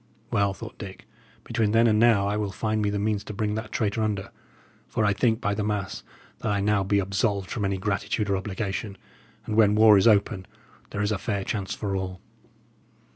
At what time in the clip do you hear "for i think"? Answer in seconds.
4.87-5.39